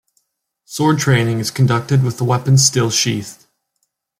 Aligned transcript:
Sword 0.65 0.97
training 0.97 1.37
is 1.37 1.51
conducted 1.51 2.01
with 2.03 2.17
the 2.17 2.23
weapon 2.23 2.57
still 2.57 2.89
sheathed. 2.89 3.45